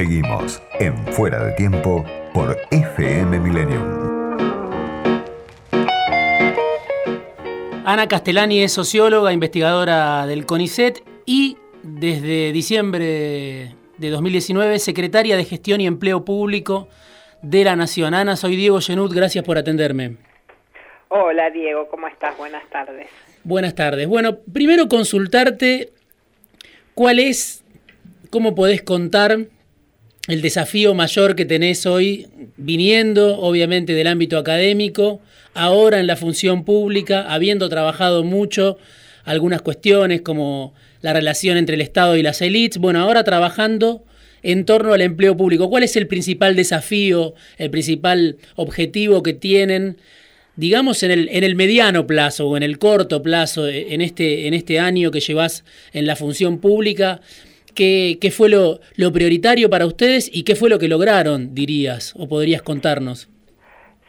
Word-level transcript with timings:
Seguimos 0.00 0.62
en 0.78 0.96
Fuera 1.08 1.44
de 1.44 1.52
Tiempo 1.52 2.06
por 2.32 2.56
FM 2.70 3.38
Millennium. 3.38 3.84
Ana 7.84 8.08
Castellani 8.08 8.62
es 8.62 8.72
socióloga, 8.72 9.30
investigadora 9.34 10.26
del 10.26 10.46
CONICET 10.46 11.04
y 11.26 11.58
desde 11.82 12.50
diciembre 12.52 13.74
de 13.98 14.10
2019 14.10 14.78
secretaria 14.78 15.36
de 15.36 15.44
Gestión 15.44 15.82
y 15.82 15.86
Empleo 15.86 16.24
Público 16.24 16.88
de 17.42 17.64
la 17.64 17.76
Nación. 17.76 18.14
Ana, 18.14 18.36
soy 18.36 18.56
Diego 18.56 18.80
Genut, 18.80 19.12
gracias 19.12 19.44
por 19.44 19.58
atenderme. 19.58 20.16
Hola 21.08 21.50
Diego, 21.50 21.88
¿cómo 21.90 22.08
estás? 22.08 22.38
Buenas 22.38 22.66
tardes. 22.70 23.06
Buenas 23.44 23.74
tardes. 23.74 24.08
Bueno, 24.08 24.38
primero 24.50 24.88
consultarte 24.88 25.92
cuál 26.94 27.18
es, 27.18 27.62
cómo 28.30 28.54
podés 28.54 28.80
contar 28.80 29.40
el 30.30 30.42
desafío 30.42 30.94
mayor 30.94 31.34
que 31.34 31.44
tenés 31.44 31.86
hoy, 31.86 32.28
viniendo 32.56 33.40
obviamente 33.40 33.94
del 33.94 34.06
ámbito 34.06 34.38
académico, 34.38 35.20
ahora 35.54 35.98
en 35.98 36.06
la 36.06 36.14
función 36.14 36.64
pública, 36.64 37.22
habiendo 37.32 37.68
trabajado 37.68 38.22
mucho 38.22 38.78
algunas 39.24 39.60
cuestiones 39.60 40.20
como 40.22 40.72
la 41.02 41.12
relación 41.12 41.56
entre 41.56 41.74
el 41.74 41.80
Estado 41.80 42.16
y 42.16 42.22
las 42.22 42.40
élites, 42.42 42.78
bueno, 42.78 43.00
ahora 43.00 43.24
trabajando 43.24 44.04
en 44.44 44.64
torno 44.64 44.92
al 44.92 45.00
empleo 45.00 45.36
público. 45.36 45.68
¿Cuál 45.68 45.82
es 45.82 45.96
el 45.96 46.06
principal 46.06 46.54
desafío, 46.54 47.34
el 47.58 47.70
principal 47.70 48.36
objetivo 48.54 49.24
que 49.24 49.32
tienen, 49.32 49.96
digamos, 50.54 51.02
en 51.02 51.10
el, 51.10 51.28
en 51.32 51.42
el 51.42 51.56
mediano 51.56 52.06
plazo 52.06 52.46
o 52.46 52.56
en 52.56 52.62
el 52.62 52.78
corto 52.78 53.20
plazo, 53.20 53.66
en 53.66 54.00
este, 54.00 54.46
en 54.46 54.54
este 54.54 54.78
año 54.78 55.10
que 55.10 55.18
llevas 55.18 55.64
en 55.92 56.06
la 56.06 56.14
función 56.14 56.58
pública? 56.60 57.20
¿Qué, 57.74 58.18
qué 58.20 58.30
fue 58.30 58.48
lo, 58.48 58.80
lo 58.96 59.12
prioritario 59.12 59.70
para 59.70 59.86
ustedes 59.86 60.30
y 60.32 60.44
qué 60.44 60.54
fue 60.54 60.70
lo 60.70 60.78
que 60.78 60.88
lograron, 60.88 61.54
dirías, 61.54 62.14
o 62.18 62.28
podrías 62.28 62.62
contarnos? 62.62 63.28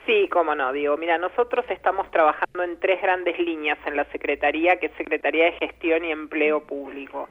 Sí, 0.05 0.27
cómo 0.29 0.55
no, 0.55 0.73
digo, 0.73 0.97
mira, 0.97 1.17
nosotros 1.17 1.63
estamos 1.69 2.09
trabajando 2.11 2.63
en 2.63 2.79
tres 2.79 3.01
grandes 3.01 3.37
líneas 3.39 3.77
en 3.85 3.95
la 3.95 4.05
Secretaría, 4.05 4.77
que 4.77 4.87
es 4.87 4.91
Secretaría 4.97 5.45
de 5.45 5.51
Gestión 5.53 6.03
y 6.03 6.11
Empleo 6.11 6.61
Público. 6.65 7.29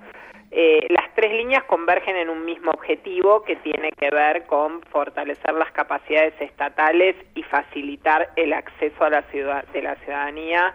Eh, 0.53 0.87
las 0.89 1.13
tres 1.15 1.33
líneas 1.33 1.65
convergen 1.65 2.17
en 2.17 2.29
un 2.29 2.45
mismo 2.45 2.71
objetivo 2.71 3.43
que 3.43 3.57
tiene 3.57 3.91
que 3.93 4.11
ver 4.11 4.47
con 4.47 4.83
fortalecer 4.83 5.55
las 5.55 5.71
capacidades 5.73 6.35
estatales 6.41 7.17
y 7.35 7.43
facilitar 7.43 8.31
el 8.37 8.53
acceso 8.53 9.05
a 9.05 9.11
la 9.11 9.23
ciudad, 9.31 9.65
de 9.73 9.83
la 9.83 9.97
ciudadanía 9.97 10.75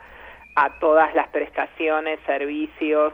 a 0.56 0.80
todas 0.80 1.14
las 1.16 1.28
prestaciones, 1.30 2.20
servicios 2.26 3.14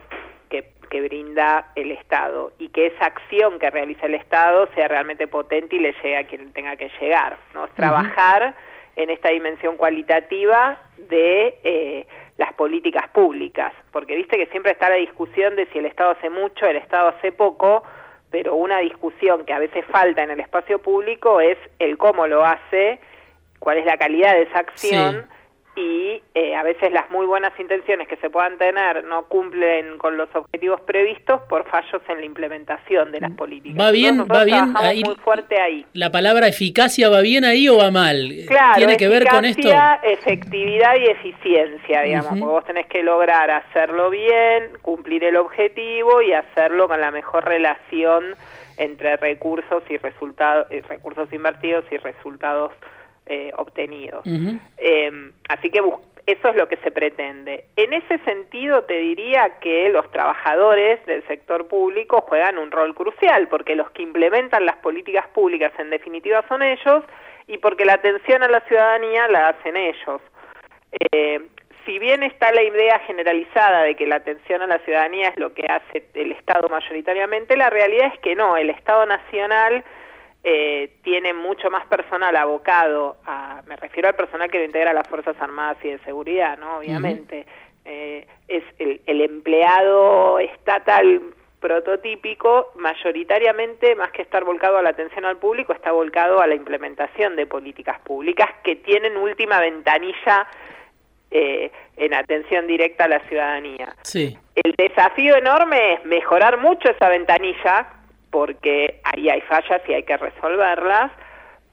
que, 0.92 1.02
brinda 1.02 1.72
el 1.75 1.92
Estado 1.92 2.52
y 2.59 2.70
que 2.70 2.88
esa 2.88 3.06
acción 3.06 3.58
que 3.59 3.70
realiza 3.70 4.06
el 4.06 4.16
Estado 4.16 4.67
sea 4.75 4.88
realmente 4.88 5.28
potente 5.28 5.78
y 5.78 5.80
le 5.80 5.94
llegue 5.94 6.17
a 6.17 6.28
quien 6.28 6.53
tenga 6.53 6.75
que 6.75 6.92
llegar. 7.00 7.38
¿no? 7.53 7.66
Es 7.66 7.72
trabajar 7.72 8.53
en 8.95 9.09
esta 9.09 9.30
dimensión 9.30 9.78
cualitativa 9.78 10.78
de 10.97 11.58
eh, 11.64 12.08
las 12.38 12.53
políticas 12.53 13.08
públicas, 13.09 13.73
porque 13.92 14.16
viste 14.16 14.38
que 14.38 14.47
siempre 14.47 14.73
está 14.73 14.89
la 14.89 14.95
discusión 14.95 15.56
de 15.56 15.66
si 15.67 15.80
el 15.80 15.86
Estado 15.86 16.12
hace 16.12 16.30
mucho, 16.30 16.66
el 16.66 16.78
Estado 16.78 17.09
hace 17.09 17.31
poco, 17.31 17.84
pero 18.30 18.56
una 18.56 18.80
discusión 18.80 19.45
que 19.45 19.53
a 19.53 19.59
veces 19.59 19.86
falta 19.86 20.23
en 20.23 20.31
el 20.31 20.39
espacio 20.39 20.80
público 20.80 21.42
es 21.42 21.58
el 21.80 21.97
cómo 21.97 22.28
lo 22.28 22.45
hace, 22.45 23.00
cuál 23.59 23.78
es 23.78 23.86
la 23.86 23.97
calidad 23.97 24.34
de 24.34 24.44
esa 24.44 24.59
acción 24.59 25.28
y 25.82 26.22
eh, 26.36 26.56
a 26.56 26.62
veces 26.64 26.92
las 26.92 27.10
muy 27.10 27.26
buenas 27.26 27.60
intenciones 27.60 28.08
que 28.08 28.16
se 28.18 28.30
puedan 28.30 28.58
tener 28.58 29.04
no 29.06 29.26
cumplen 29.26 29.98
con 29.98 30.16
los 30.16 30.30
objetivos 30.36 30.80
previstos 30.82 31.42
por 31.50 31.68
fallos 31.68 32.02
en 32.08 32.20
la 32.20 32.26
implementación 32.26 33.12
de 33.12 33.20
las 33.20 33.32
políticas. 33.32 33.80
Va 33.80 33.92
bien, 33.92 34.26
va 34.32 34.44
bien 34.44 34.74
ahí, 34.76 35.04
muy 35.04 35.16
fuerte 35.16 35.59
ahí. 35.59 35.86
La 35.94 36.12
palabra 36.12 36.47
eficacia 36.47 37.09
va 37.09 37.22
bien 37.22 37.46
ahí 37.46 37.68
o 37.68 37.78
va 37.78 37.90
mal. 37.90 38.31
Claro, 38.47 38.75
tiene 38.78 38.97
que 38.97 39.08
ver 39.08 39.25
con 39.28 39.44
esto. 39.44 39.69
efectividad 40.03 40.96
y 40.97 41.06
eficiencia, 41.06 42.02
digamos, 42.03 42.30
porque 42.30 42.46
vos 42.46 42.66
tenés 42.66 42.88
que 42.88 43.02
lograr 43.02 43.50
hacerlo 43.50 44.12
bien, 44.12 44.69
cumplir 44.81 45.24
el 45.24 45.38
objetivo 45.38 46.22
y 46.22 46.34
hacerlo 46.34 46.88
con 46.88 47.02
la 47.02 47.09
mejor 47.09 47.46
relación 47.46 48.36
entre 48.78 49.18
recursos 49.18 49.84
y 49.90 49.98
resultados, 49.98 50.68
recursos 50.88 51.31
invertidos 51.34 51.86
y 51.92 51.98
resultados 51.98 52.72
eh, 53.26 53.52
obtenidos. 53.58 54.26
eh, 54.78 55.32
así 55.50 55.70
que 55.70 55.82
eso 56.28 56.50
es 56.50 56.56
lo 56.56 56.68
que 56.68 56.78
se 56.78 56.92
pretende. 56.92 57.66
En 57.76 57.94
ese 57.94 58.20
sentido, 58.20 58.84
te 58.84 58.98
diría 58.98 59.59
que 59.59 59.90
los 59.90 60.09
trabajadores 60.12 61.04
del 61.06 61.26
sector 61.28 61.68
público 61.68 62.22
juegan 62.22 62.58
un 62.58 62.72
rol 62.72 62.94
crucial, 62.94 63.48
porque 63.48 63.76
los 63.76 63.90
que 63.92 64.04
implementan 64.04 64.66
las 64.66 64.78
políticas 64.78 65.28
públicas 65.30 65.72
en 65.80 65.90
definitiva 65.90 66.44
son 66.48 66.62
ellos 66.62 67.04
y 67.48 67.58
porque 67.58 67.86
la 67.86 67.94
atención 67.94 68.44
a 68.44 68.48
la 68.48 68.62
ciudadanía 68.62 69.28
la 69.28 69.50
hacen 69.50 69.76
ellos. 69.76 70.22
Eh, 71.12 71.42
si 71.86 71.98
bien 71.98 72.22
está 72.22 72.52
la 72.52 72.64
idea 72.64 73.00
generalizada 73.00 73.84
de 73.84 73.96
que 73.96 74.06
la 74.06 74.18
atención 74.18 74.62
a 74.62 74.68
la 74.68 74.78
ciudadanía 74.80 75.30
es 75.30 75.38
lo 75.38 75.54
que 75.54 75.66
hace 75.66 76.06
el 76.14 76.31
Estado 76.34 76.70
mayoritariamente, 76.70 77.58
la 77.58 77.70
realidad 77.70 78.12
es 78.14 78.20
que 78.20 78.36
no, 78.36 78.56
el 78.56 78.70
Estado 78.70 79.06
nacional 79.06 79.84
eh, 80.44 80.97
tiene 81.03 81.34
mucho 81.34 81.69
más 81.69 81.85
personal 81.85 82.35
abocado 82.35 83.18
a, 83.25 83.62
me 83.68 83.75
refiero 83.75 84.09
al 84.09 84.16
personal 84.16 84.50
que 84.50 84.57
lo 84.57 84.66
integra 84.66 84.94
las 84.94 85.07
Fuerzas 85.07 85.35
Armadas 85.40 85.78
y 85.84 85.90
de 85.90 86.00
Seguridad, 86.00 86.57
¿no? 86.57 86.78
Obviamente, 86.78 87.46
eh, 87.85 88.28
es 88.47 88.63
el, 88.80 89.01
el 89.06 89.22
empleado 89.22 90.40
estatal 90.40 91.22
prototípico, 91.59 92.72
mayoritariamente, 92.75 93.96
más 93.96 94.12
que 94.12 94.24
estar 94.24 94.44
volcado 94.44 94.78
a 94.78 94.81
la 94.81 94.90
atención 94.90 95.25
al 95.25 95.38
público, 95.38 95.74
está 95.74 95.91
volcado 95.91 96.41
a 96.41 96.47
la 96.47 96.56
implementación 96.56 97.35
de 97.35 97.46
políticas 97.46 98.00
públicas 98.00 98.50
que 98.63 98.75
tienen 98.78 99.16
última 99.16 99.59
ventanilla 99.59 100.47
eh, 101.30 101.72
en 101.96 102.13
atención 102.13 102.68
directa 102.68 103.06
a 103.06 103.07
la 103.07 103.19
ciudadanía. 103.22 103.96
Sí. 104.01 104.38
El 104.56 104.74
desafío 104.75 105.38
enorme 105.38 105.94
es 105.94 106.06
mejorar 106.06 106.57
mucho 106.57 106.90
esa 106.90 107.07
ventanilla, 107.09 107.88
porque 108.31 109.02
ahí 109.03 109.30
hay 109.30 109.42
fallas 109.42 109.81
y 109.88 109.94
hay 109.94 110.03
que 110.03 110.18
resolverlas, 110.18 111.12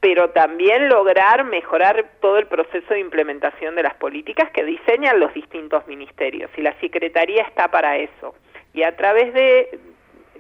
pero 0.01 0.31
también 0.31 0.89
lograr 0.89 1.45
mejorar 1.45 2.05
todo 2.21 2.39
el 2.39 2.47
proceso 2.47 2.95
de 2.95 3.01
implementación 3.01 3.75
de 3.75 3.83
las 3.85 3.95
políticas 3.95 4.51
que 4.51 4.65
diseñan 4.65 5.19
los 5.19 5.33
distintos 5.35 5.87
ministerios, 5.87 6.51
y 6.57 6.63
la 6.63 6.79
Secretaría 6.81 7.43
está 7.43 7.69
para 7.69 7.97
eso. 7.97 8.35
Y 8.75 8.83
a 8.83 8.97
través 8.97 9.33
de, 9.35 9.79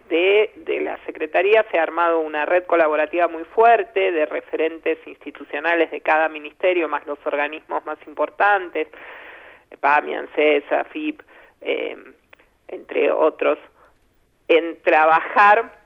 de, 0.09 0.81
la 0.81 0.99
Secretaría 1.06 1.65
se 1.71 1.79
ha 1.79 1.83
armado 1.83 2.21
una 2.21 2.47
red 2.47 2.65
colaborativa 2.65 3.27
muy 3.27 3.45
fuerte 3.45 4.12
de 4.12 4.27
referentes 4.27 4.99
institucionales 5.06 5.91
de 5.91 6.00
cada 6.00 6.29
ministerio, 6.29 6.89
más 6.89 7.06
los 7.06 7.19
organismos 7.25 7.85
más 7.85 7.99
importantes, 8.06 8.89
PAMI, 9.81 10.15
ANSES, 10.15 10.65
FIP, 10.91 11.21
eh, 11.61 11.97
entre 12.69 13.11
otros, 13.11 13.59
en 14.47 14.81
trabajar 14.83 15.78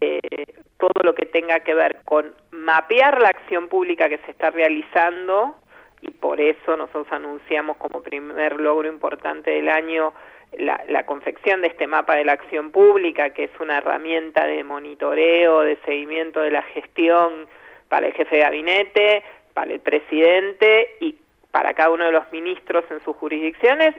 eh, 0.00 0.46
todo 0.78 1.02
lo 1.02 1.14
que 1.14 1.26
tenga 1.26 1.60
que 1.60 1.74
ver 1.74 2.00
con 2.04 2.34
mapear 2.50 3.20
la 3.20 3.28
acción 3.28 3.68
pública 3.68 4.08
que 4.08 4.18
se 4.18 4.30
está 4.30 4.50
realizando 4.50 5.56
y 6.02 6.10
por 6.10 6.40
eso 6.40 6.76
nosotros 6.76 7.06
anunciamos 7.10 7.76
como 7.78 8.02
primer 8.02 8.60
logro 8.60 8.88
importante 8.88 9.50
del 9.50 9.68
año 9.68 10.12
la, 10.58 10.82
la, 10.88 11.04
confección 11.06 11.60
de 11.60 11.68
este 11.68 11.86
mapa 11.86 12.14
de 12.14 12.24
la 12.24 12.32
acción 12.32 12.70
pública, 12.70 13.30
que 13.30 13.44
es 13.44 13.50
una 13.60 13.78
herramienta 13.78 14.46
de 14.46 14.62
monitoreo, 14.62 15.60
de 15.60 15.76
seguimiento 15.84 16.40
de 16.40 16.50
la 16.50 16.62
gestión 16.62 17.46
para 17.88 18.06
el 18.06 18.12
jefe 18.12 18.36
de 18.36 18.42
gabinete, 18.42 19.24
para 19.54 19.72
el 19.72 19.80
presidente 19.80 20.96
y 21.00 21.16
para 21.50 21.74
cada 21.74 21.90
uno 21.90 22.04
de 22.04 22.12
los 22.12 22.30
ministros 22.32 22.84
en 22.90 23.02
sus 23.02 23.16
jurisdicciones 23.16 23.94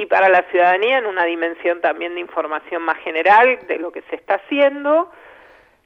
y 0.00 0.06
para 0.06 0.30
la 0.30 0.42
ciudadanía 0.50 0.96
en 0.96 1.04
una 1.04 1.26
dimensión 1.26 1.82
también 1.82 2.14
de 2.14 2.20
información 2.20 2.82
más 2.82 2.96
general 2.98 3.58
de 3.68 3.78
lo 3.78 3.92
que 3.92 4.00
se 4.08 4.16
está 4.16 4.36
haciendo. 4.36 5.10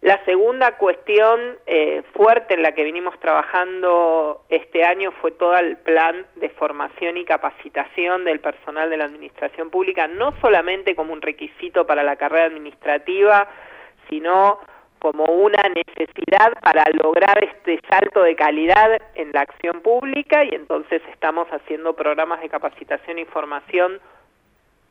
La 0.02 0.24
segunda 0.24 0.76
cuestión 0.76 1.58
eh, 1.66 2.04
fuerte 2.12 2.54
en 2.54 2.62
la 2.62 2.72
que 2.72 2.84
vinimos 2.84 3.18
trabajando 3.18 4.44
este 4.50 4.84
año 4.84 5.10
fue 5.20 5.32
todo 5.32 5.56
el 5.56 5.78
plan 5.78 6.26
de 6.36 6.48
formación 6.50 7.16
y 7.16 7.24
capacitación 7.24 8.24
del 8.24 8.38
personal 8.38 8.88
de 8.88 8.98
la 8.98 9.06
administración 9.06 9.70
pública, 9.70 10.06
no 10.06 10.32
solamente 10.40 10.94
como 10.94 11.12
un 11.12 11.20
requisito 11.20 11.84
para 11.84 12.04
la 12.04 12.14
carrera 12.14 12.44
administrativa, 12.44 13.48
sino 14.08 14.60
como 15.04 15.24
una 15.26 15.62
necesidad 15.68 16.54
para 16.62 16.82
lograr 16.94 17.44
este 17.44 17.78
salto 17.90 18.22
de 18.22 18.34
calidad 18.34 19.02
en 19.14 19.32
la 19.32 19.42
acción 19.42 19.82
pública 19.82 20.44
y 20.44 20.54
entonces 20.54 21.02
estamos 21.12 21.46
haciendo 21.48 21.92
programas 21.92 22.40
de 22.40 22.48
capacitación 22.48 23.18
y 23.18 23.26
formación 23.26 24.00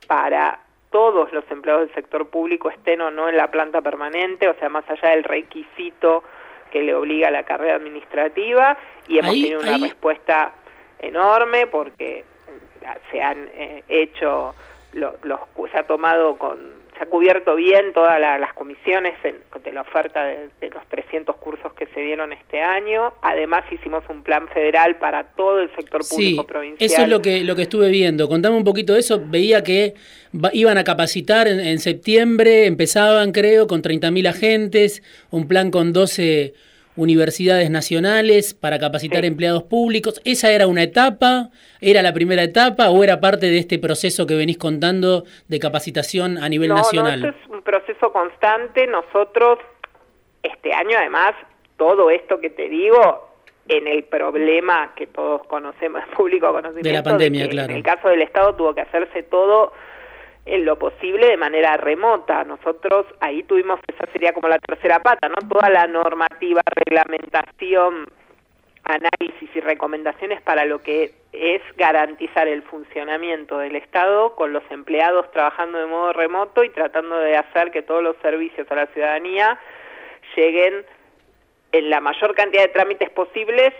para 0.05 0.59
todos 0.91 1.33
los 1.33 1.43
empleados 1.49 1.87
del 1.87 1.95
sector 1.95 2.29
público 2.29 2.69
estén 2.69 3.01
o 3.01 3.09
no 3.09 3.27
en 3.27 3.37
la 3.37 3.49
planta 3.49 3.81
permanente, 3.81 4.47
o 4.47 4.53
sea, 4.59 4.69
más 4.69 4.87
allá 4.87 5.15
del 5.15 5.23
requisito 5.23 6.23
que 6.69 6.83
le 6.83 6.93
obliga 6.93 7.29
a 7.29 7.31
la 7.31 7.41
carrera 7.41 7.77
administrativa, 7.77 8.77
y 9.07 9.17
hemos 9.17 9.31
ahí, 9.31 9.41
tenido 9.41 9.61
una 9.61 9.75
ahí... 9.77 9.81
respuesta 9.81 10.53
enorme 10.99 11.65
porque 11.65 12.23
se 13.09 13.19
han 13.19 13.49
eh, 13.55 13.83
hecho, 13.87 14.53
lo, 14.91 15.15
los, 15.23 15.39
se 15.71 15.79
ha 15.79 15.87
tomado 15.87 16.37
con, 16.37 16.82
ha 17.03 17.05
cubierto 17.05 17.55
bien 17.55 17.93
todas 17.93 18.19
las 18.19 18.53
comisiones 18.53 19.13
de 19.21 19.71
la 19.71 19.81
oferta 19.81 20.25
de, 20.25 20.69
los 20.69 20.85
300 20.87 21.35
cursos 21.37 21.73
que 21.73 21.85
se 21.87 22.01
dieron 22.01 22.33
este 22.33 22.61
año. 22.61 23.13
Además 23.21 23.63
hicimos 23.71 24.03
un 24.09 24.23
plan 24.23 24.47
federal 24.47 24.97
para 24.97 25.23
todo 25.35 25.61
el 25.61 25.69
sector 25.75 26.01
público 26.07 26.41
sí, 26.41 26.47
provincial. 26.47 26.89
Eso 26.91 27.01
es 27.03 27.09
lo 27.09 27.21
que, 27.21 27.43
lo 27.43 27.55
que 27.55 27.63
estuve 27.63 27.89
viendo. 27.89 28.27
Contame 28.27 28.55
un 28.55 28.63
poquito 28.63 28.93
de 28.93 28.99
eso. 28.99 29.21
Veía 29.23 29.63
que 29.63 29.93
iban 30.53 30.77
a 30.77 30.83
capacitar 30.83 31.47
en, 31.47 31.79
septiembre, 31.79 32.65
empezaban 32.65 33.31
creo 33.31 33.67
con 33.67 33.81
30.000 33.81 34.27
agentes, 34.27 35.03
un 35.29 35.47
plan 35.47 35.71
con 35.71 35.93
12 35.93 36.53
universidades 36.95 37.69
nacionales 37.69 38.53
para 38.53 38.79
capacitar 38.79 39.25
empleados 39.25 39.63
públicos. 39.63 40.21
¿Esa 40.25 40.51
era 40.51 40.67
una 40.67 40.83
etapa? 40.83 41.49
¿Era 41.81 42.01
la 42.01 42.13
primera 42.13 42.43
etapa 42.43 42.89
o 42.89 43.03
era 43.03 43.19
parte 43.19 43.47
de 43.47 43.57
este 43.57 43.79
proceso 43.79 44.25
que 44.27 44.35
venís 44.35 44.57
contando 44.57 45.23
de 45.47 45.59
capacitación 45.59 46.37
a 46.37 46.49
nivel 46.49 46.69
nacional? 46.69 47.21
No, 47.21 47.29
es 47.29 47.47
un 47.49 47.61
proceso 47.61 48.11
constante. 48.11 48.87
Nosotros, 48.87 49.59
este 50.43 50.73
año 50.73 50.97
además, 50.97 51.33
todo 51.77 52.09
esto 52.09 52.39
que 52.39 52.49
te 52.49 52.69
digo, 52.69 53.29
en 53.67 53.87
el 53.87 54.03
problema 54.03 54.93
que 54.95 55.07
todos 55.07 55.45
conocemos, 55.47 56.03
público 56.15 56.51
conocimiento, 56.51 56.87
de 56.87 56.93
la 56.93 57.03
pandemia, 57.03 57.49
claro. 57.49 57.71
En 57.71 57.77
el 57.77 57.83
caso 57.83 58.09
del 58.09 58.21
Estado 58.21 58.55
tuvo 58.55 58.73
que 58.73 58.81
hacerse 58.81 59.23
todo 59.23 59.73
en 60.45 60.65
lo 60.65 60.77
posible 60.77 61.27
de 61.27 61.37
manera 61.37 61.77
remota. 61.77 62.43
Nosotros 62.43 63.05
ahí 63.19 63.43
tuvimos, 63.43 63.79
esa 63.87 64.05
sería 64.11 64.33
como 64.33 64.47
la 64.47 64.59
tercera 64.59 64.99
pata, 64.99 65.29
¿no? 65.29 65.35
Toda 65.47 65.69
la 65.69 65.87
normativa, 65.87 66.61
reglamentación, 66.65 68.07
análisis 68.83 69.49
y 69.55 69.59
recomendaciones 69.61 70.41
para 70.41 70.65
lo 70.65 70.81
que 70.81 71.13
es 71.31 71.61
garantizar 71.77 72.47
el 72.47 72.63
funcionamiento 72.63 73.57
del 73.57 73.75
Estado 73.77 74.35
con 74.35 74.51
los 74.51 74.63
empleados 74.69 75.31
trabajando 75.31 75.79
de 75.79 75.85
modo 75.85 76.13
remoto 76.13 76.63
y 76.63 76.69
tratando 76.69 77.17
de 77.17 77.37
hacer 77.37 77.71
que 77.71 77.81
todos 77.81 78.03
los 78.03 78.17
servicios 78.17 78.69
a 78.69 78.75
la 78.75 78.87
ciudadanía 78.87 79.57
lleguen 80.35 80.85
en 81.71 81.89
la 81.89 82.01
mayor 82.01 82.35
cantidad 82.35 82.63
de 82.63 82.69
trámites 82.69 83.09
posibles 83.09 83.73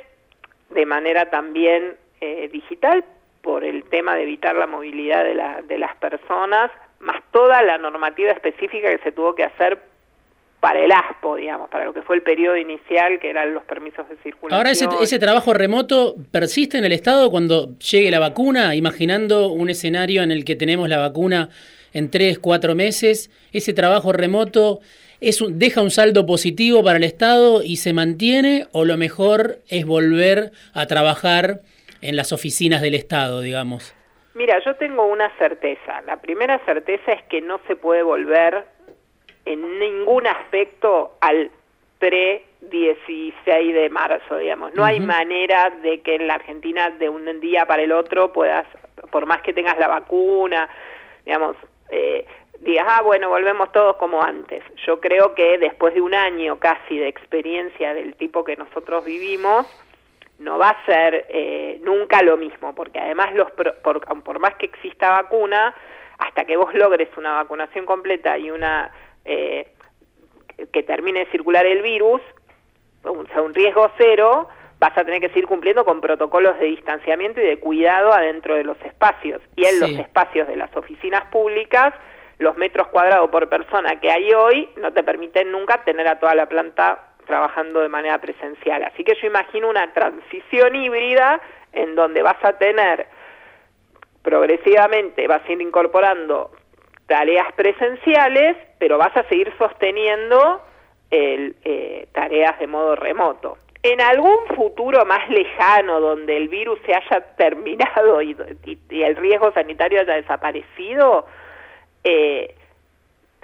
de 0.70 0.86
manera 0.86 1.30
también 1.30 1.96
eh, 2.22 2.50
digital, 2.52 3.04
por 3.44 3.66
el 3.66 3.84
tema 3.84 4.16
de 4.16 4.24
evitar 4.24 4.56
la 4.56 4.66
movilidad 4.66 5.24
de, 5.24 5.36
la, 5.36 5.62
de 5.62 5.78
las 5.78 5.96
personas, 5.98 6.72
más 7.00 7.22
toda 7.32 7.62
la 7.62 7.78
normativa 7.78 8.32
específica 8.32 8.90
que 8.90 9.04
se 9.04 9.12
tuvo 9.12 9.36
que 9.36 9.44
hacer 9.44 9.78
para 10.62 10.80
el 10.80 10.94
ASPO, 10.94 11.36
digamos, 11.36 11.70
para 11.70 11.84
lo 11.84 11.94
que 11.94 12.02
fue 12.04 12.16
el 12.16 12.22
periodo 12.22 12.56
inicial, 12.56 13.20
que 13.20 13.30
eran 13.30 13.54
los 13.54 13.64
permisos 13.66 14.08
de 14.08 14.16
circulación. 14.24 14.58
Ahora, 14.58 14.72
ese, 14.72 14.88
ese 15.02 15.20
trabajo 15.20 15.54
remoto 15.54 16.16
persiste 16.32 16.78
en 16.78 16.86
el 16.86 16.94
Estado 16.94 17.30
cuando 17.30 17.78
llegue 17.80 18.10
la 18.10 18.20
vacuna, 18.20 18.74
imaginando 18.74 19.50
un 19.50 19.70
escenario 19.70 20.24
en 20.24 20.32
el 20.32 20.46
que 20.46 20.56
tenemos 20.56 20.88
la 20.88 21.00
vacuna 21.00 21.50
en 21.92 22.10
tres, 22.10 22.40
cuatro 22.40 22.76
meses, 22.76 23.30
ese 23.52 23.74
trabajo 23.74 24.14
remoto 24.14 24.80
es 25.20 25.42
un, 25.42 25.60
deja 25.60 25.82
un 25.82 25.92
saldo 25.92 26.26
positivo 26.26 26.82
para 26.82 26.96
el 26.96 27.04
Estado 27.04 27.62
y 27.62 27.76
se 27.76 27.92
mantiene, 27.92 28.68
o 28.72 28.86
lo 28.86 28.96
mejor 28.96 29.60
es 29.68 29.86
volver 29.86 30.54
a 30.74 30.86
trabajar 30.86 31.60
en 32.04 32.16
las 32.16 32.32
oficinas 32.32 32.82
del 32.82 32.96
Estado, 32.96 33.42
digamos? 33.42 33.96
Mira, 34.34 34.60
yo 34.64 34.76
tengo 34.76 35.06
una 35.06 35.30
certeza. 35.38 36.02
La 36.02 36.18
primera 36.18 36.60
certeza 36.66 37.14
es 37.14 37.24
que 37.24 37.42
no 37.42 37.60
se 37.68 37.76
puede 37.76 38.04
volver 38.04 38.66
en 39.46 39.80
ningún 39.80 40.28
aspecto 40.28 41.18
al 41.22 41.52
pre-16 42.00 43.74
de 43.74 43.90
marzo, 43.90 44.38
digamos. 44.38 44.74
No 44.76 44.84
hay 44.84 45.00
manera 45.00 45.70
de 45.70 46.02
que 46.02 46.16
en 46.16 46.28
la 46.28 46.36
Argentina 46.36 46.90
de 46.90 47.10
un 47.10 47.40
día 47.40 47.66
para 47.66 47.84
el 47.84 47.92
otro 47.92 48.34
puedas, 48.34 48.66
por 49.12 49.26
más 49.26 49.42
que 49.42 49.54
tengas 49.54 49.78
la 49.78 49.88
vacuna, 49.88 50.68
digamos, 51.26 51.56
eh, 51.90 52.26
digas, 52.62 52.86
ah, 52.90 53.02
bueno, 53.04 53.30
volvemos 53.30 53.72
todos 53.72 53.98
como 53.98 54.22
antes. 54.24 54.64
Yo 54.86 55.00
creo 55.00 55.36
que 55.36 55.58
después 55.58 55.94
de 55.94 56.02
un 56.02 56.14
año 56.14 56.60
casi 56.60 56.98
de 56.98 57.08
experiencia 57.08 57.94
del 57.94 58.16
tipo 58.16 58.44
que 58.44 58.56
nosotros 58.56 59.06
vivimos, 59.06 59.68
no 60.40 60.58
va 60.58 60.70
a 60.70 60.86
ser 60.86 61.26
eh, 61.30 61.80
nunca 61.84 62.22
lo 62.22 62.38
mismo, 62.38 62.74
porque 62.76 63.00
además 63.00 63.34
los 63.34 63.52
por, 63.52 63.76
por, 63.82 64.40
más 64.40 64.56
que 64.56 64.66
exista 64.66 65.10
vacuna, 65.10 65.74
hasta 66.18 66.46
que 66.46 66.58
vos 66.58 66.74
logres 66.74 67.10
una 67.18 67.34
vacunación 67.34 67.86
completa 67.86 68.38
y 68.38 68.52
una 68.52 68.92
eh, 69.26 69.72
que 70.72 70.84
termine 70.84 71.22
de 71.22 71.32
circular 71.32 71.66
el 71.66 71.82
virus, 71.82 72.22
o 73.04 73.26
sea, 73.28 73.42
un 73.42 73.54
riesgo 73.54 73.92
cero, 73.98 74.48
vas 74.80 74.98
a 74.98 75.06
tener 75.06 75.22
que 75.22 75.30
seguir 75.30 75.48
cumpliendo 75.48 75.86
con 75.86 76.02
protocolos 76.02 76.60
de 76.60 76.66
distanciamiento 76.66 77.40
y 77.40 77.46
de 77.46 77.60
cuidado 77.60 78.12
adentro 78.12 78.56
de 78.56 78.64
los 78.64 78.80
espacios. 78.82 79.42
Y 79.56 79.66
en 79.66 79.80
los 79.80 79.92
espacios 79.92 80.48
de 80.48 80.58
las 80.58 80.76
oficinas 80.76 81.26
públicas, 81.26 81.94
los 82.38 82.58
metros 82.58 82.88
cuadrados 82.88 83.30
por 83.30 83.48
persona 83.48 84.00
que 84.00 84.12
hay 84.12 84.34
hoy 84.34 84.70
no 84.78 84.92
te 84.92 85.04
permiten 85.04 85.52
nunca 85.52 85.84
tener 85.84 86.08
a 86.08 86.20
toda 86.20 86.36
la 86.36 86.48
planta 86.48 87.13
trabajando 87.26 87.82
de 87.82 87.90
manera 87.90 88.20
presencial. 88.20 88.84
Así 88.84 89.04
que 89.04 89.16
yo 89.22 89.28
imagino 89.28 89.70
una 89.70 89.92
transición 89.94 90.76
híbrida 90.76 91.42
en 91.72 91.96
donde 91.96 92.22
vas 92.22 92.44
a 92.44 92.54
tener 92.54 93.08
progresivamente, 94.22 95.28
vas 95.28 95.42
a 95.48 95.52
ir 95.52 95.62
incorporando 95.62 96.52
tareas 97.08 97.52
presenciales, 97.54 98.58
pero 98.80 98.98
vas 98.98 99.16
a 99.18 99.24
seguir 99.24 99.54
sosteniendo 99.58 100.62
el, 101.12 101.56
eh, 101.64 102.08
tareas 102.14 102.58
de 102.60 102.68
modo 102.68 102.96
remoto. 102.96 103.58
En 103.84 104.00
algún 104.00 104.48
futuro 104.56 105.06
más 105.06 105.30
lejano 105.30 106.00
donde 106.00 106.38
el 106.38 106.48
virus 106.48 106.80
se 106.86 106.96
haya 106.96 107.22
terminado 107.38 108.22
y, 108.22 108.36
el 108.90 109.16
riesgo 109.18 109.52
sanitario 109.52 110.02
haya 110.02 110.14
desaparecido, 110.14 111.26
eh, 112.04 112.56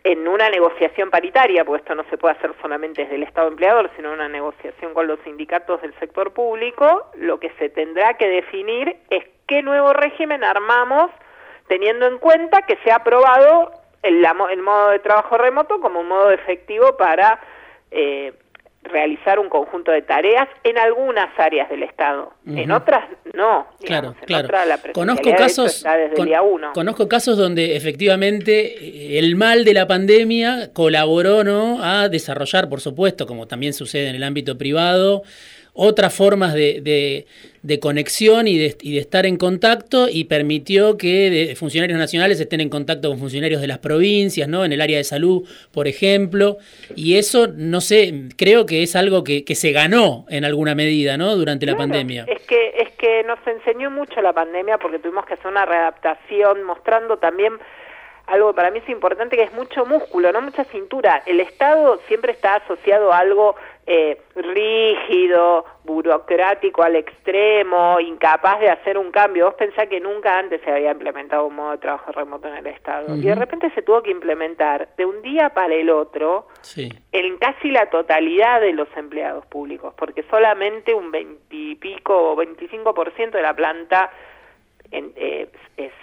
en 0.04 0.28
una 0.28 0.50
negociación 0.50 1.10
paritaria, 1.10 1.66
porque 1.66 1.82
esto 1.82 1.96
no 1.96 2.04
se 2.10 2.18
puede 2.18 2.36
hacer 2.36 2.54
solamente 2.62 3.04
desde 3.04 3.16
el 3.16 3.24
Estado 3.24 3.50
empleador, 3.50 3.90
sino 3.96 4.14
una 4.14 4.30
negociación 4.30 4.94
con 4.94 5.08
los 5.08 5.20
sindicatos 5.22 5.82
del 5.82 5.94
sector 6.00 6.34
público, 6.34 7.12
lo 7.16 7.40
que 7.40 7.52
se 7.60 7.70
tendrá 7.70 8.14
que 8.16 8.28
definir 8.28 8.96
es 9.10 9.24
qué 9.48 9.62
nuevo 9.62 9.94
régimen 9.94 10.44
armamos 10.44 11.12
teniendo 11.68 12.08
en 12.08 12.18
cuenta 12.18 12.64
que 12.64 12.78
se 12.84 12.92
ha 12.92 12.98
aprobado 12.98 13.72
el, 14.04 14.26
el 14.52 14.62
modo 14.62 14.90
de 14.90 15.00
trabajo 15.00 15.38
remoto 15.38 15.80
como 15.80 16.00
un 16.00 16.08
modo 16.08 16.32
efectivo 16.32 16.98
para 16.98 17.40
eh, 17.92 18.34
realizar 18.84 19.40
un 19.40 19.50
conjunto 19.50 19.92
de 19.92 20.02
tareas 20.02 20.48
en 20.64 20.78
algunas 20.78 21.38
áreas 21.38 21.70
del 21.70 21.84
Estado, 21.84 22.34
en 22.46 22.72
otras 22.72 23.04
no. 23.34 23.68
claro, 23.86 24.16
claro. 24.26 24.50
conozco 24.94 25.30
casos, 25.36 25.86
conozco 26.74 27.08
casos 27.08 27.38
donde 27.38 27.76
efectivamente 27.76 29.14
eh, 29.14 29.20
el 29.20 29.36
mal 29.36 29.66
de 29.66 29.74
la 29.74 29.86
pandemia 29.86 30.72
colaboró 30.74 31.44
¿no? 31.44 31.84
a 31.84 32.10
desarrollar, 32.10 32.70
por 32.70 32.80
supuesto, 32.82 33.28
como 33.28 33.48
también 33.48 33.74
sucede 33.74 34.10
en 34.10 34.16
el 34.16 34.24
ámbito 34.24 34.58
privado, 34.58 35.24
otras 35.82 36.14
formas 36.14 36.54
de, 36.54 37.26
de, 37.62 37.80
conexión 37.80 38.50
y 38.50 38.58
de, 38.58 38.76
y 38.82 38.96
de, 38.96 39.00
estar 39.00 39.26
en 39.26 39.38
contacto 39.38 40.08
y 40.10 40.26
permitió 40.26 40.98
que 40.98 41.54
funcionarios 41.58 41.98
nacionales 41.98 42.38
estén 42.42 42.60
en 42.60 42.70
contacto 42.70 43.08
con 43.08 43.18
funcionarios 43.18 43.62
de 43.62 43.68
las 43.68 43.78
provincias, 43.78 44.50
¿no? 44.50 44.66
En 44.66 44.74
el 44.74 44.82
área 44.82 44.98
de 44.98 45.06
salud, 45.06 45.48
por 45.74 45.88
ejemplo. 45.88 46.58
Y 46.96 47.18
eso, 47.18 47.48
no 47.48 47.80
sé, 47.80 48.14
creo 48.38 48.66
que 48.66 48.84
es 48.84 48.98
algo 48.98 49.24
que, 49.24 49.46
que 49.46 49.56
se 49.56 49.72
ganó 49.72 50.26
en 50.30 50.44
alguna 50.44 50.76
medida, 50.76 51.16
¿no? 51.16 51.34
Durante 51.38 51.66
la 51.66 51.78
pandemia. 51.78 52.26
Es 52.28 52.42
que, 52.42 52.74
es 52.78 52.90
que 52.98 53.24
nos 53.24 53.40
enseñó 53.48 53.90
mucho 53.90 54.22
la 54.22 54.34
pandemia 54.34 54.78
porque 54.80 55.00
tuvimos 55.00 55.26
que 55.26 55.36
hacer 55.36 55.48
una 55.48 55.66
readaptación 55.66 56.64
mostrando 56.64 57.18
también 57.18 57.54
algo 58.30 58.50
que 58.50 58.56
para 58.56 58.70
mí 58.70 58.80
es 58.80 58.90
importante 58.90 59.36
que 59.36 59.44
es 59.44 59.54
mucho 59.54 59.86
músculo, 59.86 60.32
no 60.32 60.42
mucha 60.42 60.64
cintura. 60.66 61.24
El 61.26 61.40
Estado 61.40 62.00
siempre 62.08 62.32
está 62.32 62.56
asociado 62.56 63.12
a 63.12 63.18
algo 63.18 63.56
eh, 63.92 64.22
rígido, 64.36 65.66
burocrático 65.84 66.84
al 66.84 66.96
extremo, 66.96 68.00
incapaz 68.00 68.60
de 68.60 68.70
hacer 68.70 69.00
un 69.00 69.10
cambio. 69.10 69.46
Vos 69.46 69.56
pensás 69.56 69.88
que 69.88 70.00
nunca 70.00 70.38
antes 70.38 70.62
se 70.62 70.72
había 70.72 70.92
implementado 70.92 71.48
un 71.48 71.56
modo 71.56 71.72
de 71.72 71.80
trabajo 71.80 72.12
remoto 72.12 72.48
en 72.48 72.58
el 72.58 72.68
Estado. 72.68 73.16
Y 73.16 73.22
de 73.22 73.34
repente 73.34 73.72
se 73.72 73.82
tuvo 73.82 74.04
que 74.04 74.12
implementar 74.12 74.90
de 74.96 75.06
un 75.06 75.24
día 75.24 75.50
para 75.50 75.74
el 75.74 75.90
otro 75.90 76.48
en 77.12 77.38
casi 77.38 77.72
la 77.72 77.90
totalidad 77.90 78.62
de 78.62 78.74
los 78.74 78.88
empleados 78.96 79.44
públicos, 79.48 79.92
porque 79.98 80.22
solamente 80.30 80.94
un 80.94 81.10
veintipico 81.10 82.34
o 82.34 82.36
veinticinco 82.36 82.94
por 82.94 83.12
ciento 83.14 83.38
de 83.38 83.44
la 83.44 83.56
planta 83.56 84.12
en, 84.92 85.14
eh, 85.16 85.50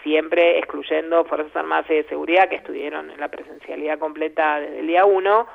siempre 0.02 0.59
excluyendo 0.59 1.25
Fuerzas 1.25 1.55
Armadas 1.55 1.88
y 1.90 1.95
de 1.95 2.05
Seguridad 2.09 2.49
que 2.49 2.57
estuvieron 2.57 3.12
en 3.12 3.21
la 3.21 3.28
presencialidad 3.28 4.00
completa 4.00 4.59
desde 4.59 4.81
el 4.81 4.88
día 4.88 5.05
uno, 5.05 5.47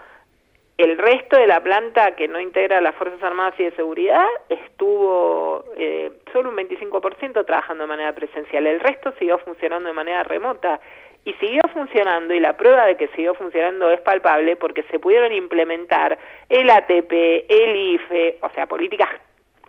el 0.77 0.97
resto 0.97 1.37
de 1.37 1.47
la 1.47 1.61
planta 1.61 2.15
que 2.15 2.27
no 2.27 2.39
integra 2.39 2.81
las 2.81 2.95
Fuerzas 2.95 3.21
Armadas 3.21 3.53
y 3.59 3.63
de 3.63 3.71
Seguridad 3.71 4.25
estuvo 4.49 5.65
eh, 5.77 6.11
solo 6.33 6.49
un 6.49 6.57
25% 6.57 7.45
trabajando 7.45 7.83
de 7.83 7.87
manera 7.87 8.13
presencial. 8.13 8.65
El 8.65 8.79
resto 8.79 9.13
siguió 9.19 9.37
funcionando 9.39 9.87
de 9.87 9.93
manera 9.93 10.23
remota. 10.23 10.79
Y 11.23 11.33
siguió 11.33 11.61
funcionando, 11.71 12.33
y 12.33 12.39
la 12.39 12.57
prueba 12.57 12.87
de 12.87 12.97
que 12.97 13.07
siguió 13.09 13.35
funcionando 13.35 13.91
es 13.91 14.01
palpable 14.01 14.55
porque 14.55 14.81
se 14.89 14.97
pudieron 14.97 15.31
implementar 15.31 16.17
el 16.49 16.67
ATP, 16.67 17.11
el 17.47 17.75
IFE, 17.75 18.39
o 18.41 18.49
sea, 18.49 18.65
políticas 18.65 19.07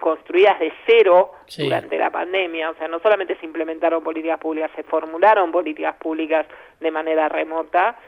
construidas 0.01 0.59
de 0.59 0.73
cero 0.87 1.33
durante 1.59 1.99
la 1.99 2.11
pandemia. 2.11 2.71
O 2.71 2.75
sea, 2.75 2.89
no 2.89 3.01
solamente 3.01 3.37
se 3.37 3.45
implementaron 3.45 4.03
políticas 4.03 4.39
públicas, 4.39 4.71
se 4.75 4.83
formularon 4.83 5.53
políticas 5.53 5.95
públicas 5.97 6.47
de 6.81 6.91
manera 6.91 7.29
remota 7.29 7.99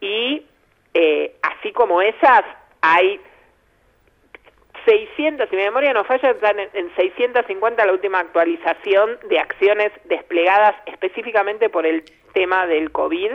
y 0.00 0.42
eh, 0.94 1.34
así 1.42 1.72
como 1.72 2.00
esas, 2.00 2.44
hay 2.80 3.20
600, 4.84 5.48
si 5.48 5.56
mi 5.56 5.62
memoria 5.62 5.92
no 5.92 6.04
falla, 6.04 6.30
están 6.30 6.58
en, 6.60 6.94
650 6.94 7.84
la 7.84 7.92
última 7.92 8.20
actualización 8.20 9.18
de 9.28 9.38
acciones 9.40 9.90
desplegadas 10.04 10.74
específicamente 10.86 11.68
por 11.68 11.86
el 11.86 12.04
tema 12.32 12.66
del 12.66 12.92
COVID 12.92 13.32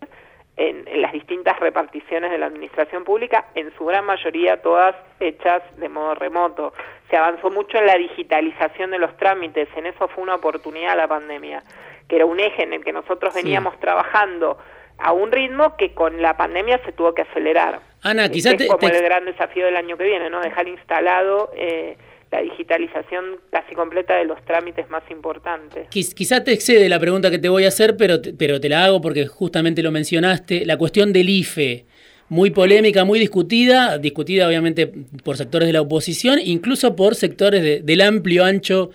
en, 0.57 1.01
las 1.01 1.11
distintas 1.11 1.59
reparticiones 1.59 2.31
de 2.31 2.37
la 2.37 2.45
administración 2.45 3.03
pública, 3.03 3.47
en 3.55 3.73
su 3.77 3.85
gran 3.85 4.05
mayoría 4.05 4.61
todas 4.61 4.95
hechas 5.19 5.61
de 5.77 5.89
modo 5.89 6.15
remoto. 6.15 6.73
Se 7.09 7.17
avanzó 7.17 7.49
mucho 7.49 7.77
en 7.77 7.87
la 7.87 7.95
digitalización 7.95 8.91
de 8.91 8.99
los 8.99 9.17
trámites, 9.17 9.67
en 9.75 9.87
eso 9.87 10.07
fue 10.07 10.23
una 10.23 10.35
oportunidad 10.35 10.95
la 10.95 11.07
pandemia, 11.07 11.63
que 12.07 12.15
era 12.15 12.25
un 12.25 12.39
eje 12.39 12.63
en 12.63 12.73
el 12.73 12.83
que 12.83 12.93
nosotros 12.93 13.33
veníamos 13.33 13.77
trabajando 13.79 14.57
a 15.01 15.13
un 15.13 15.31
ritmo 15.31 15.75
que 15.77 15.93
con 15.93 16.21
la 16.21 16.37
pandemia 16.37 16.79
se 16.85 16.91
tuvo 16.91 17.13
que 17.13 17.23
acelerar. 17.23 17.81
Ana, 18.01 18.29
quizás 18.29 18.53
es 18.53 18.67
como 18.67 18.87
el 18.87 19.01
gran 19.01 19.25
desafío 19.25 19.65
del 19.65 19.75
año 19.75 19.97
que 19.97 20.05
viene, 20.05 20.29
¿no? 20.29 20.41
Dejar 20.41 20.67
instalado 20.67 21.51
eh, 21.55 21.97
la 22.31 22.41
digitalización 22.41 23.39
casi 23.51 23.75
completa 23.75 24.15
de 24.15 24.25
los 24.25 24.43
trámites 24.45 24.89
más 24.89 25.03
importantes. 25.09 25.87
Quizá 25.89 26.43
te 26.43 26.53
excede 26.53 26.87
la 26.87 26.99
pregunta 26.99 27.31
que 27.31 27.39
te 27.39 27.49
voy 27.49 27.65
a 27.65 27.69
hacer, 27.69 27.97
pero 27.97 28.21
te, 28.21 28.33
pero 28.33 28.59
te 28.59 28.69
la 28.69 28.85
hago 28.85 29.01
porque 29.01 29.27
justamente 29.27 29.81
lo 29.81 29.91
mencionaste. 29.91 30.65
La 30.65 30.77
cuestión 30.77 31.11
del 31.11 31.29
IFE, 31.29 31.85
muy 32.29 32.51
polémica, 32.51 33.03
muy 33.03 33.19
discutida, 33.19 33.97
discutida 33.97 34.47
obviamente 34.47 34.91
por 35.23 35.35
sectores 35.35 35.67
de 35.67 35.73
la 35.73 35.81
oposición, 35.81 36.39
incluso 36.43 36.95
por 36.95 37.15
sectores 37.15 37.85
del 37.85 38.01
amplio 38.01 38.45
ancho 38.45 38.91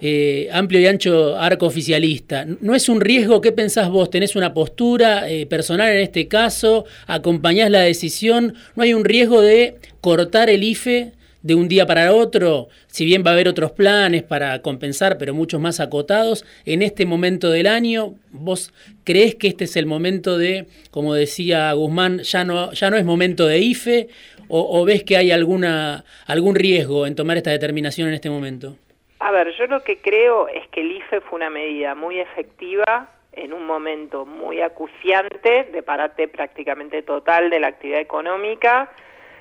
eh, 0.00 0.48
amplio 0.52 0.80
y 0.80 0.86
ancho 0.86 1.36
arco 1.36 1.66
oficialista. 1.66 2.46
¿No 2.60 2.74
es 2.74 2.88
un 2.88 3.00
riesgo? 3.00 3.40
¿Qué 3.40 3.52
pensás 3.52 3.90
vos? 3.90 4.10
¿Tenés 4.10 4.34
una 4.34 4.54
postura 4.54 5.30
eh, 5.30 5.46
personal 5.46 5.90
en 5.90 6.00
este 6.00 6.26
caso? 6.26 6.86
¿Acompañás 7.06 7.70
la 7.70 7.80
decisión? 7.80 8.54
¿No 8.76 8.82
hay 8.82 8.94
un 8.94 9.04
riesgo 9.04 9.42
de 9.42 9.76
cortar 10.00 10.48
el 10.48 10.64
IFE 10.64 11.12
de 11.42 11.54
un 11.54 11.68
día 11.68 11.86
para 11.86 12.14
otro? 12.14 12.68
Si 12.86 13.04
bien 13.04 13.22
va 13.26 13.30
a 13.30 13.34
haber 13.34 13.48
otros 13.48 13.72
planes 13.72 14.22
para 14.22 14.62
compensar, 14.62 15.18
pero 15.18 15.34
muchos 15.34 15.60
más 15.60 15.80
acotados, 15.80 16.46
en 16.64 16.80
este 16.80 17.04
momento 17.04 17.50
del 17.50 17.66
año, 17.66 18.14
¿vos 18.30 18.72
crees 19.04 19.34
que 19.34 19.48
este 19.48 19.64
es 19.64 19.76
el 19.76 19.84
momento 19.84 20.38
de, 20.38 20.66
como 20.90 21.12
decía 21.12 21.72
Guzmán, 21.74 22.20
ya 22.20 22.44
no, 22.44 22.72
ya 22.72 22.88
no 22.88 22.96
es 22.96 23.04
momento 23.04 23.46
de 23.46 23.58
IFE? 23.58 24.08
¿O, 24.52 24.80
o 24.80 24.84
ves 24.84 25.04
que 25.04 25.16
hay 25.16 25.30
alguna, 25.30 26.04
algún 26.26 26.56
riesgo 26.56 27.06
en 27.06 27.14
tomar 27.14 27.36
esta 27.36 27.50
determinación 27.52 28.08
en 28.08 28.14
este 28.14 28.30
momento? 28.30 28.76
A 29.20 29.30
ver, 29.32 29.54
yo 29.56 29.66
lo 29.66 29.84
que 29.84 30.00
creo 30.00 30.48
es 30.48 30.66
que 30.68 30.80
el 30.80 30.92
IFE 30.92 31.20
fue 31.20 31.36
una 31.36 31.50
medida 31.50 31.94
muy 31.94 32.18
efectiva 32.18 33.10
en 33.32 33.52
un 33.52 33.66
momento 33.66 34.24
muy 34.24 34.62
acuciante 34.62 35.64
de 35.64 35.82
parate 35.82 36.26
prácticamente 36.26 37.02
total 37.02 37.50
de 37.50 37.60
la 37.60 37.68
actividad 37.68 38.00
económica, 38.00 38.90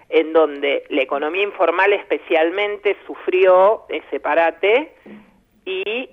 en 0.10 0.34
donde 0.34 0.84
la 0.90 1.02
economía 1.02 1.44
informal 1.44 1.94
especialmente 1.94 2.98
sufrió 3.08 3.86
ese 3.88 4.20
parate 4.20 4.92
y 5.66 6.10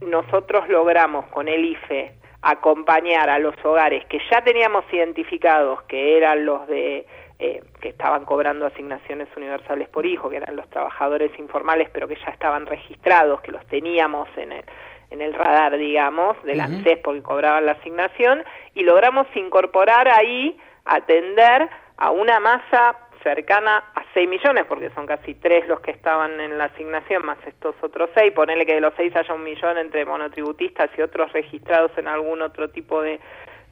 nosotros 0.00 0.68
logramos 0.68 1.26
con 1.26 1.46
el 1.46 1.64
IFE 1.64 2.14
acompañar 2.42 3.30
a 3.30 3.38
los 3.38 3.54
hogares 3.64 4.04
que 4.06 4.18
ya 4.28 4.42
teníamos 4.42 4.84
identificados 4.92 5.82
que 5.82 6.16
eran 6.16 6.44
los 6.44 6.66
de 6.66 7.06
eh, 7.44 7.60
que 7.80 7.88
estaban 7.88 8.24
cobrando 8.24 8.66
asignaciones 8.66 9.26
universales 9.36 9.88
por 9.88 10.06
hijo, 10.06 10.30
que 10.30 10.36
eran 10.36 10.54
los 10.54 10.70
trabajadores 10.70 11.36
informales, 11.40 11.90
pero 11.92 12.06
que 12.06 12.14
ya 12.14 12.30
estaban 12.30 12.66
registrados, 12.66 13.40
que 13.40 13.50
los 13.50 13.66
teníamos 13.66 14.28
en 14.36 14.52
el, 14.52 14.64
en 15.10 15.20
el 15.20 15.34
radar, 15.34 15.76
digamos, 15.76 16.40
del 16.44 16.60
ANSES 16.60 16.98
porque 16.98 17.20
cobraban 17.20 17.66
la 17.66 17.72
asignación, 17.72 18.44
y 18.74 18.84
logramos 18.84 19.26
incorporar 19.34 20.06
ahí, 20.06 20.56
atender 20.84 21.68
a 21.96 22.12
una 22.12 22.38
masa 22.38 22.96
cercana 23.24 23.90
a 23.92 24.04
6 24.14 24.28
millones, 24.28 24.64
porque 24.68 24.90
son 24.90 25.08
casi 25.08 25.34
3 25.34 25.66
los 25.66 25.80
que 25.80 25.90
estaban 25.90 26.40
en 26.40 26.58
la 26.58 26.66
asignación, 26.66 27.26
más 27.26 27.38
estos 27.44 27.74
otros 27.82 28.08
6, 28.14 28.34
ponerle 28.34 28.66
que 28.66 28.74
de 28.74 28.80
los 28.80 28.94
6 28.96 29.16
haya 29.16 29.34
un 29.34 29.42
millón 29.42 29.78
entre 29.78 30.04
monotributistas 30.04 30.90
y 30.96 31.02
otros 31.02 31.32
registrados 31.32 31.90
en 31.98 32.06
algún 32.06 32.40
otro 32.40 32.70
tipo 32.70 33.02
de, 33.02 33.18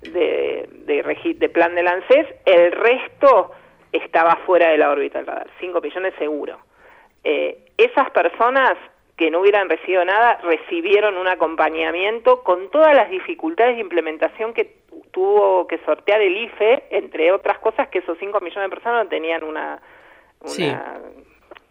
de, 0.02 0.68
de, 0.86 1.34
de 1.34 1.48
plan 1.48 1.74
del 1.74 1.88
ANSES, 1.88 2.26
el 2.44 2.72
resto 2.72 3.52
estaba 3.92 4.36
fuera 4.46 4.70
de 4.70 4.78
la 4.78 4.90
órbita 4.90 5.18
del 5.18 5.26
radar, 5.26 5.50
5 5.60 5.80
millones 5.80 6.14
seguro. 6.18 6.58
Eh, 7.24 7.72
esas 7.76 8.10
personas 8.10 8.76
que 9.16 9.30
no 9.30 9.40
hubieran 9.40 9.68
recibido 9.68 10.04
nada 10.04 10.38
recibieron 10.42 11.18
un 11.18 11.28
acompañamiento 11.28 12.42
con 12.42 12.70
todas 12.70 12.94
las 12.94 13.10
dificultades 13.10 13.76
de 13.76 13.82
implementación 13.82 14.54
que 14.54 14.80
tuvo 15.10 15.66
que 15.66 15.78
sortear 15.84 16.22
el 16.22 16.36
IFE, 16.36 16.84
entre 16.90 17.30
otras 17.32 17.58
cosas 17.58 17.88
que 17.88 17.98
esos 17.98 18.16
5 18.18 18.40
millones 18.40 18.70
de 18.70 18.74
personas 18.74 19.04
no 19.04 19.10
tenían 19.10 19.44
una, 19.44 19.82
una 20.40 21.00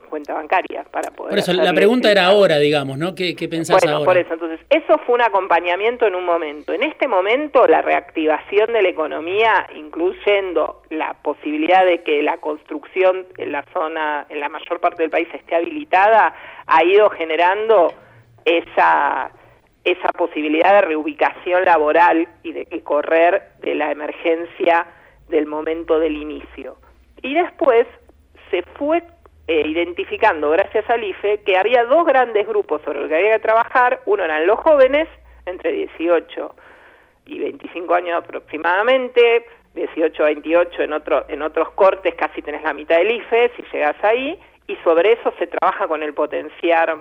cuenta 0.09 0.33
bancaria 0.33 0.83
para 0.91 1.11
poder. 1.11 1.29
Por 1.29 1.39
eso, 1.39 1.53
la 1.53 1.73
pregunta 1.73 2.11
era 2.11 2.25
ahora, 2.25 2.57
digamos, 2.57 2.97
¿no? 2.97 3.15
¿Qué, 3.15 3.35
qué 3.35 3.47
pensás 3.47 3.81
bueno, 3.83 4.03
por 4.03 4.17
eso, 4.17 4.33
entonces, 4.33 4.59
eso 4.69 4.97
fue 5.05 5.15
un 5.15 5.21
acompañamiento 5.21 6.07
en 6.07 6.15
un 6.15 6.25
momento. 6.25 6.73
En 6.73 6.83
este 6.83 7.07
momento, 7.07 7.67
la 7.67 7.81
reactivación 7.81 8.73
de 8.73 8.81
la 8.81 8.89
economía, 8.89 9.67
incluyendo 9.75 10.81
la 10.89 11.13
posibilidad 11.13 11.85
de 11.85 12.03
que 12.03 12.21
la 12.23 12.37
construcción 12.37 13.27
en 13.37 13.51
la 13.51 13.63
zona, 13.73 14.25
en 14.29 14.39
la 14.39 14.49
mayor 14.49 14.79
parte 14.79 15.03
del 15.03 15.11
país 15.11 15.27
esté 15.33 15.55
habilitada, 15.55 16.33
ha 16.65 16.83
ido 16.83 17.09
generando 17.11 17.93
esa 18.45 19.31
esa 19.83 20.09
posibilidad 20.09 20.73
de 20.73 20.81
reubicación 20.81 21.63
laboral 21.65 22.27
y 22.43 22.51
de 22.51 22.65
que 22.65 22.81
correr 22.83 23.53
de 23.61 23.75
la 23.75 23.91
emergencia 23.91 24.85
del 25.29 25.45
momento 25.45 25.99
del 25.99 26.15
inicio. 26.15 26.77
Y 27.21 27.33
después 27.33 27.87
se 28.51 28.63
fue 28.77 29.03
eh, 29.49 29.63
identificando, 29.65 30.51
gracias 30.51 30.87
al 30.91 31.03
IFE, 31.03 31.39
que 31.39 31.57
había 31.57 31.83
dos 31.85 32.05
grandes 32.05 32.47
grupos 32.47 32.83
sobre 32.83 32.99
los 32.99 33.09
que 33.09 33.15
había 33.15 33.33
que 33.33 33.39
trabajar. 33.39 33.99
Uno 34.05 34.23
eran 34.23 34.45
los 34.45 34.59
jóvenes, 34.59 35.07
entre 35.47 35.71
18 35.71 36.55
y 37.25 37.39
25 37.39 37.95
años 37.95 38.23
aproximadamente, 38.23 39.47
18 39.73 40.21
a 40.21 40.25
28 40.27 40.83
en, 40.83 40.93
otro, 40.93 41.25
en 41.29 41.41
otros 41.41 41.71
cortes 41.71 42.13
casi 42.13 42.43
tenés 42.43 42.61
la 42.61 42.75
mitad 42.75 42.97
del 42.97 43.09
IFE, 43.09 43.51
si 43.55 43.63
llegas 43.73 43.95
ahí, 44.03 44.39
y 44.67 44.75
sobre 44.83 45.13
eso 45.13 45.33
se 45.39 45.47
trabaja 45.47 45.87
con 45.87 46.03
el 46.03 46.13
potenciar 46.13 46.97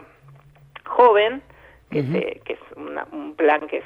joven, 0.86 1.42
que, 1.90 2.40
que 2.46 2.54
es 2.54 2.60
un 2.76 3.34
plan 3.34 3.66
que, 3.66 3.82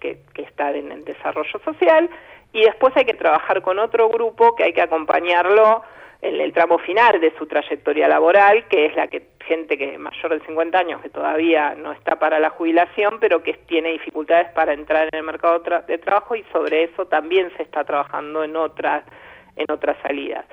que, 0.00 0.18
que 0.34 0.42
está 0.42 0.72
en 0.72 0.90
el 0.90 1.04
desarrollo 1.04 1.60
social, 1.64 2.10
y 2.52 2.64
después 2.64 2.96
hay 2.96 3.04
que 3.04 3.14
trabajar 3.14 3.62
con 3.62 3.78
otro 3.78 4.08
grupo 4.08 4.56
que 4.56 4.64
hay 4.64 4.72
que 4.72 4.82
acompañarlo 4.82 5.84
en 6.22 6.40
el 6.40 6.52
tramo 6.52 6.78
final 6.78 7.20
de 7.20 7.34
su 7.36 7.46
trayectoria 7.46 8.08
laboral, 8.08 8.66
que 8.68 8.86
es 8.86 8.96
la 8.96 9.08
que 9.08 9.32
gente 9.44 9.76
que 9.76 9.98
mayor 9.98 10.38
de 10.38 10.46
50 10.46 10.78
años 10.78 11.02
que 11.02 11.10
todavía 11.10 11.74
no 11.74 11.92
está 11.92 12.18
para 12.18 12.38
la 12.38 12.50
jubilación, 12.50 13.18
pero 13.20 13.42
que 13.42 13.54
tiene 13.54 13.90
dificultades 13.90 14.48
para 14.52 14.72
entrar 14.72 15.08
en 15.12 15.18
el 15.18 15.24
mercado 15.24 15.58
de 15.86 15.98
trabajo 15.98 16.36
y 16.36 16.44
sobre 16.52 16.84
eso 16.84 17.06
también 17.06 17.50
se 17.56 17.64
está 17.64 17.84
trabajando 17.84 18.44
en 18.44 18.56
otras 18.56 19.04
en 19.56 19.70
otras 19.70 19.96
salidas 20.02 20.46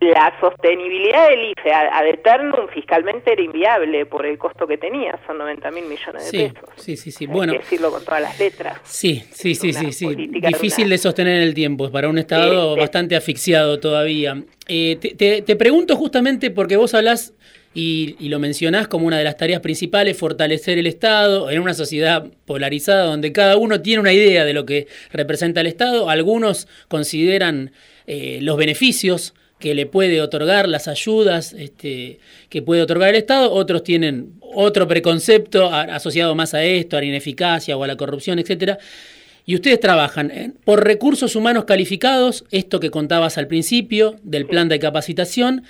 la 0.00 0.34
sostenibilidad 0.40 1.28
del 1.28 1.50
IFE 1.50 1.72
ad 1.72 2.06
eternum 2.06 2.68
fiscalmente 2.72 3.32
era 3.32 3.42
inviable 3.42 4.06
por 4.06 4.24
el 4.24 4.38
costo 4.38 4.66
que 4.66 4.78
tenía, 4.78 5.18
son 5.26 5.36
90 5.36 5.70
mil 5.72 5.84
millones 5.84 6.32
de 6.32 6.50
pesos. 6.50 6.70
Sí, 6.76 6.96
sí, 6.96 7.10
sí. 7.10 7.24
Hay 7.24 7.30
bueno, 7.30 7.52
que 7.52 7.58
decirlo 7.58 7.90
con 7.90 8.02
todas 8.02 8.22
las 8.22 8.38
letras. 8.38 8.80
Sí, 8.84 9.22
sí, 9.30 9.54
sí, 9.54 9.74
sí, 9.74 9.92
sí. 9.92 10.14
Difícil 10.14 10.88
de 10.88 10.96
sostener 10.96 11.36
en 11.36 11.42
el 11.42 11.54
tiempo, 11.54 11.90
para 11.90 12.08
un 12.08 12.16
Estado 12.16 12.76
bastante 12.76 13.14
asfixiado 13.14 13.78
todavía. 13.78 14.42
Eh, 14.68 14.96
te, 14.96 15.42
te, 15.42 15.56
pregunto 15.56 15.96
justamente 15.96 16.50
porque 16.50 16.76
vos 16.76 16.94
hablás 16.94 17.34
y, 17.74 18.16
y, 18.18 18.28
lo 18.30 18.38
mencionás 18.38 18.88
como 18.88 19.06
una 19.06 19.18
de 19.18 19.24
las 19.24 19.36
tareas 19.36 19.60
principales, 19.60 20.16
fortalecer 20.16 20.78
el 20.78 20.86
Estado 20.86 21.50
en 21.50 21.60
una 21.60 21.74
sociedad 21.74 22.26
polarizada 22.46 23.04
donde 23.04 23.32
cada 23.32 23.56
uno 23.58 23.82
tiene 23.82 24.00
una 24.00 24.12
idea 24.12 24.44
de 24.44 24.54
lo 24.54 24.64
que 24.64 24.86
representa 25.12 25.60
el 25.60 25.66
Estado. 25.66 26.08
Algunos 26.08 26.68
consideran 26.88 27.72
eh, 28.06 28.38
los 28.42 28.56
beneficios 28.56 29.34
que 29.60 29.74
le 29.74 29.86
puede 29.86 30.20
otorgar, 30.20 30.68
las 30.68 30.88
ayudas 30.88 31.52
este, 31.52 32.18
que 32.48 32.62
puede 32.62 32.82
otorgar 32.82 33.10
el 33.10 33.16
Estado, 33.16 33.52
otros 33.52 33.84
tienen 33.84 34.32
otro 34.40 34.88
preconcepto 34.88 35.72
asociado 35.72 36.34
más 36.34 36.54
a 36.54 36.64
esto, 36.64 36.96
a 36.96 37.00
la 37.00 37.06
ineficacia 37.06 37.76
o 37.76 37.84
a 37.84 37.86
la 37.86 37.96
corrupción, 37.96 38.40
etcétera. 38.40 38.78
Y 39.46 39.54
ustedes 39.54 39.78
trabajan 39.78 40.54
por 40.64 40.84
recursos 40.84 41.36
humanos 41.36 41.64
calificados, 41.64 42.44
esto 42.50 42.80
que 42.80 42.90
contabas 42.90 43.38
al 43.38 43.46
principio 43.46 44.16
del 44.22 44.46
plan 44.46 44.68
de 44.68 44.78
capacitación, 44.78 45.64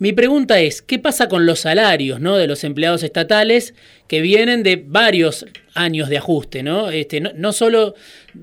mi 0.00 0.12
pregunta 0.12 0.60
es, 0.60 0.80
¿qué 0.80 1.00
pasa 1.00 1.28
con 1.28 1.44
los 1.44 1.60
salarios 1.60 2.20
¿no? 2.20 2.36
de 2.36 2.46
los 2.46 2.62
empleados 2.62 3.02
estatales 3.02 3.74
que 4.06 4.20
vienen 4.20 4.62
de 4.62 4.76
varios 4.76 5.44
años 5.74 6.08
de 6.08 6.18
ajuste? 6.18 6.62
No, 6.62 6.90
este, 6.90 7.20
no, 7.20 7.52
solo 7.52 7.96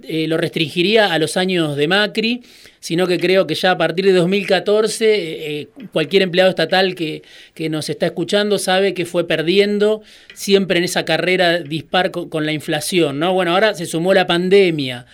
eh, 0.03 0.27
lo 0.27 0.35
restringiría 0.35 1.13
a 1.13 1.17
los 1.17 1.37
años 1.37 1.77
de 1.77 1.87
Macri, 1.87 2.43
sino 2.81 3.07
que 3.07 3.17
creo 3.17 3.47
que 3.47 3.55
ya 3.55 3.71
a 3.71 3.77
partir 3.77 4.03
de 4.03 4.11
2014 4.11 5.05
eh, 5.05 5.61
eh, 5.61 5.67
cualquier 5.93 6.23
empleado 6.23 6.49
estatal 6.49 6.93
que, 6.93 7.21
que, 7.53 7.69
nos 7.69 7.89
está 7.89 8.07
escuchando 8.07 8.57
sabe 8.57 8.93
que 8.93 9.05
fue 9.05 9.25
perdiendo 9.25 10.01
siempre 10.33 10.79
en 10.79 10.83
esa 10.83 11.05
carrera 11.05 11.59
dispar 11.59 12.11
con, 12.11 12.27
con 12.27 12.45
la 12.45 12.51
inflación. 12.51 13.17
¿no? 13.19 13.33
Bueno, 13.33 13.53
ahora 13.53 13.73
se 13.75 13.85
sumó 13.85 14.13
la 14.13 14.27
pandemia. 14.27 15.05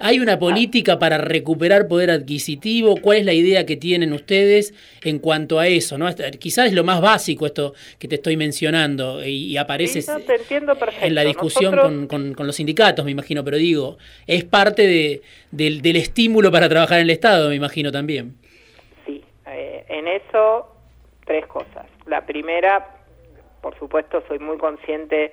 ¿Hay 0.00 0.20
una 0.20 0.38
política 0.38 0.98
para 0.98 1.18
recuperar 1.18 1.88
poder 1.88 2.10
adquisitivo? 2.10 2.96
¿Cuál 3.02 3.18
es 3.18 3.24
la 3.24 3.32
idea 3.32 3.66
que 3.66 3.76
tienen 3.76 4.12
ustedes 4.12 4.72
en 5.02 5.18
cuanto 5.18 5.58
a 5.58 5.66
eso? 5.66 5.98
¿no? 5.98 6.06
Quizás 6.38 6.66
es 6.66 6.72
lo 6.72 6.84
más 6.84 7.00
básico 7.00 7.46
esto 7.46 7.74
que 7.98 8.06
te 8.06 8.14
estoy 8.14 8.36
mencionando 8.36 9.24
y, 9.24 9.56
aparece 9.56 10.00
en 11.00 11.14
la 11.14 11.22
discusión 11.22 12.06
con, 12.06 12.34
los 12.38 12.56
sindicatos, 12.56 13.04
me 13.04 13.10
imagino, 13.10 13.42
pero 13.42 13.56
digo, 13.56 13.98
es 14.26 14.44
parte 14.44 14.86
de, 14.86 15.22
del, 15.50 15.96
estímulo 15.96 16.52
para 16.52 16.68
trabajar 16.68 16.98
en 16.98 17.04
el 17.04 17.10
Estado, 17.10 17.48
me 17.48 17.56
imagino 17.56 17.90
también. 17.90 18.36
Sí, 19.04 19.24
eh, 19.46 19.84
en 19.88 20.06
eso 20.06 20.68
tres 21.24 21.44
cosas. 21.46 21.86
La 22.06 22.24
primera, 22.24 22.86
por 23.60 23.76
supuesto, 23.78 24.22
soy 24.28 24.38
muy 24.38 24.58
consciente 24.58 25.32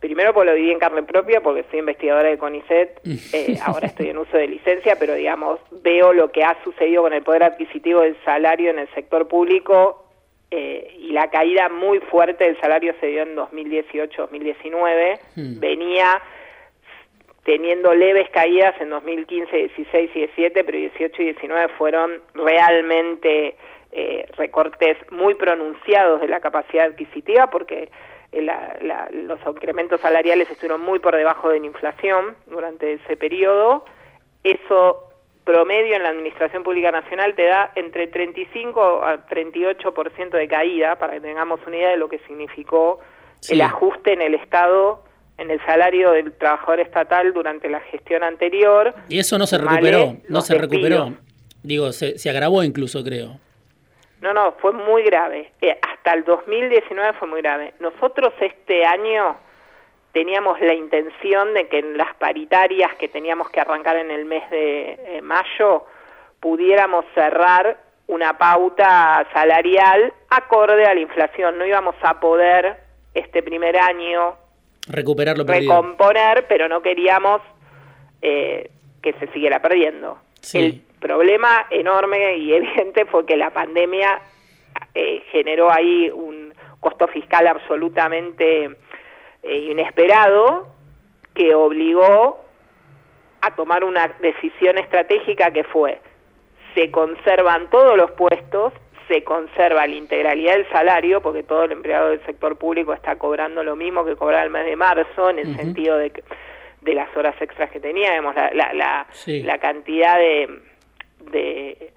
Primero 0.00 0.32
porque 0.32 0.50
lo 0.50 0.56
viví 0.56 0.72
en 0.72 0.78
carne 0.78 1.02
propia, 1.02 1.42
porque 1.42 1.64
soy 1.70 1.80
investigadora 1.80 2.30
de 2.30 2.38
CONICET, 2.38 3.00
eh, 3.34 3.58
ahora 3.62 3.86
estoy 3.86 4.08
en 4.08 4.18
uso 4.18 4.36
de 4.36 4.48
licencia, 4.48 4.96
pero 4.98 5.14
digamos, 5.14 5.60
veo 5.70 6.14
lo 6.14 6.32
que 6.32 6.42
ha 6.42 6.56
sucedido 6.64 7.02
con 7.02 7.12
el 7.12 7.22
poder 7.22 7.42
adquisitivo 7.42 8.00
del 8.00 8.16
salario 8.24 8.70
en 8.70 8.78
el 8.78 8.88
sector 8.94 9.28
público 9.28 10.06
eh, 10.50 10.96
y 10.98 11.12
la 11.12 11.30
caída 11.30 11.68
muy 11.68 12.00
fuerte 12.00 12.44
del 12.44 12.58
salario 12.60 12.94
se 12.98 13.06
dio 13.06 13.22
en 13.22 13.36
2018-2019, 13.36 15.20
hmm. 15.36 15.60
venía 15.60 16.22
teniendo 17.44 17.94
leves 17.94 18.28
caídas 18.30 18.74
en 18.80 18.90
2015, 18.90 19.56
16 19.56 20.10
y 20.14 20.18
17, 20.18 20.64
pero 20.64 20.78
18 20.78 21.22
y 21.22 21.24
19 21.26 21.68
fueron 21.76 22.20
realmente 22.34 23.56
eh, 23.92 24.26
recortes 24.36 24.96
muy 25.10 25.34
pronunciados 25.34 26.20
de 26.20 26.28
la 26.28 26.40
capacidad 26.40 26.86
adquisitiva 26.86 27.48
porque 27.50 27.90
eh, 28.32 28.46
los 29.12 29.38
incrementos 29.46 30.00
salariales 30.00 30.50
estuvieron 30.50 30.80
muy 30.80 30.98
por 30.98 31.16
debajo 31.16 31.48
de 31.48 31.60
la 31.60 31.66
inflación 31.66 32.36
durante 32.46 32.94
ese 32.94 33.16
periodo. 33.16 33.84
Eso 34.44 35.10
promedio 35.44 35.96
en 35.96 36.02
la 36.02 36.10
Administración 36.10 36.62
Pública 36.62 36.92
Nacional 36.92 37.34
te 37.34 37.46
da 37.46 37.72
entre 37.74 38.06
35 38.06 39.02
a 39.02 39.26
38% 39.26 40.30
de 40.30 40.48
caída, 40.48 40.96
para 40.96 41.14
que 41.14 41.20
tengamos 41.20 41.60
una 41.66 41.76
idea 41.76 41.90
de 41.90 41.96
lo 41.96 42.08
que 42.08 42.18
significó 42.20 43.00
el 43.48 43.60
ajuste 43.62 44.12
en 44.12 44.22
el 44.22 44.34
Estado, 44.34 45.02
en 45.38 45.50
el 45.50 45.58
salario 45.64 46.12
del 46.12 46.32
trabajador 46.32 46.80
estatal 46.80 47.32
durante 47.32 47.68
la 47.68 47.80
gestión 47.80 48.22
anterior. 48.22 48.94
Y 49.08 49.18
eso 49.18 49.38
no 49.38 49.46
se 49.46 49.58
recuperó, 49.58 50.16
no 50.28 50.40
se 50.42 50.54
recuperó. 50.56 51.14
Digo, 51.62 51.92
se 51.92 52.30
agravó 52.30 52.62
incluso, 52.62 53.02
creo. 53.02 53.38
No, 54.20 54.34
no, 54.34 54.52
fue 54.60 54.72
muy 54.72 55.02
grave. 55.02 55.52
Eh, 55.60 55.78
hasta 55.80 56.12
el 56.12 56.24
2019 56.24 57.14
fue 57.14 57.28
muy 57.28 57.40
grave. 57.40 57.74
Nosotros 57.80 58.32
este 58.40 58.84
año 58.84 59.36
teníamos 60.12 60.60
la 60.60 60.74
intención 60.74 61.54
de 61.54 61.68
que 61.68 61.78
en 61.78 61.96
las 61.96 62.14
paritarias 62.16 62.94
que 62.96 63.08
teníamos 63.08 63.48
que 63.50 63.60
arrancar 63.60 63.96
en 63.96 64.10
el 64.10 64.24
mes 64.26 64.48
de 64.50 64.92
eh, 64.92 65.22
mayo 65.22 65.86
pudiéramos 66.40 67.04
cerrar 67.14 67.78
una 68.08 68.36
pauta 68.36 69.26
salarial 69.32 70.12
acorde 70.28 70.84
a 70.84 70.94
la 70.94 71.00
inflación. 71.00 71.56
No 71.58 71.64
íbamos 71.64 71.94
a 72.02 72.20
poder 72.20 72.76
este 73.14 73.42
primer 73.42 73.78
año 73.78 74.36
recuperarlo 74.88 75.44
recomponer, 75.44 76.46
pero 76.48 76.68
no 76.68 76.82
queríamos 76.82 77.40
eh, 78.20 78.70
que 79.02 79.12
se 79.14 79.28
siguiera 79.28 79.62
perdiendo. 79.62 80.18
Sí 80.40 80.84
problema 81.00 81.66
enorme 81.70 82.36
y 82.36 82.54
evidente 82.54 83.04
fue 83.06 83.26
que 83.26 83.36
la 83.36 83.50
pandemia 83.50 84.20
eh, 84.94 85.22
generó 85.32 85.72
ahí 85.72 86.10
un 86.10 86.54
costo 86.78 87.08
fiscal 87.08 87.46
absolutamente 87.46 88.70
eh, 89.42 89.58
inesperado 89.70 90.68
que 91.34 91.54
obligó 91.54 92.44
a 93.40 93.54
tomar 93.54 93.84
una 93.84 94.08
decisión 94.20 94.78
estratégica 94.78 95.50
que 95.50 95.64
fue 95.64 96.00
se 96.74 96.90
conservan 96.90 97.68
todos 97.70 97.96
los 97.96 98.10
puestos, 98.12 98.72
se 99.08 99.24
conserva 99.24 99.86
la 99.86 99.94
integralidad 99.94 100.54
del 100.54 100.68
salario, 100.70 101.20
porque 101.20 101.42
todo 101.42 101.64
el 101.64 101.72
empleado 101.72 102.10
del 102.10 102.24
sector 102.24 102.56
público 102.56 102.92
está 102.92 103.16
cobrando 103.16 103.64
lo 103.64 103.76
mismo 103.76 104.04
que 104.04 104.16
cobraba 104.16 104.44
el 104.44 104.50
mes 104.50 104.66
de 104.66 104.76
marzo, 104.76 105.30
en 105.30 105.40
el 105.40 105.56
sentido 105.56 105.98
de, 105.98 106.12
de 106.80 106.94
las 106.94 107.14
horas 107.16 107.34
extras 107.40 107.70
que 107.70 107.80
teníamos, 107.80 108.34
la, 108.34 108.72
la, 108.72 109.06
la 109.26 109.58
cantidad 109.58 110.16
de, 110.16 110.60
de, 111.30 111.92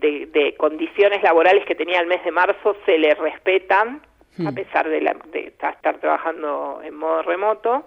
de, 0.00 0.54
condiciones 0.56 1.22
laborales 1.22 1.64
que 1.64 1.74
tenía 1.74 2.00
el 2.00 2.06
mes 2.06 2.22
de 2.24 2.30
marzo 2.30 2.76
se 2.84 2.98
le 2.98 3.14
respetan, 3.14 4.02
a 4.38 4.50
hmm. 4.50 4.54
pesar 4.54 4.88
de, 4.88 4.98
estar 5.46 5.98
trabajando 5.98 6.80
en 6.84 6.94
modo 6.94 7.22
remoto, 7.22 7.84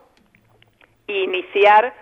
e 1.07 1.23
iniciar 1.23 1.93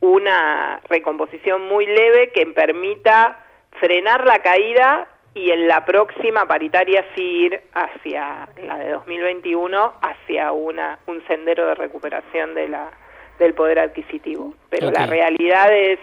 una 0.00 0.80
recomposición 0.88 1.66
muy 1.68 1.86
leve 1.86 2.30
que 2.32 2.46
permita 2.46 3.44
frenar 3.80 4.26
la 4.26 4.40
caída 4.40 5.08
y 5.34 5.50
en 5.50 5.68
la 5.68 5.84
próxima 5.84 6.46
paritaria 6.46 7.04
seguir 7.14 7.60
hacia 7.74 8.48
la 8.62 8.78
de 8.78 8.90
2021 8.90 9.92
hacia 10.00 10.52
una 10.52 10.98
un 11.06 11.26
sendero 11.26 11.66
de 11.66 11.74
recuperación 11.74 12.54
de 12.54 12.68
la 12.68 12.90
del 13.38 13.52
poder 13.52 13.78
adquisitivo. 13.78 14.54
Pero 14.70 14.90
la 14.90 15.06
realidad 15.06 15.70
es 15.72 15.98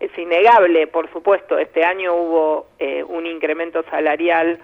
es 0.00 0.16
innegable, 0.18 0.86
por 0.86 1.10
supuesto. 1.12 1.58
Este 1.58 1.84
año 1.84 2.14
hubo 2.14 2.66
eh, 2.78 3.02
un 3.02 3.26
incremento 3.26 3.82
salarial 3.90 4.60